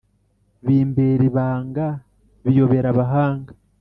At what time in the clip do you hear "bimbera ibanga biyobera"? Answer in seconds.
0.65-2.87